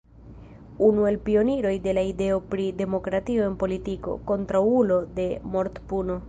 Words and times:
Unu 0.85 1.03
el 1.09 1.17
pioniroj 1.27 1.73
de 1.83 1.93
la 1.97 2.03
ideo 2.11 2.39
pri 2.53 2.65
demokratio 2.79 3.45
en 3.51 3.59
politiko, 3.65 4.17
kontraŭulo 4.33 4.99
de 5.21 5.29
mortpuno. 5.59 6.19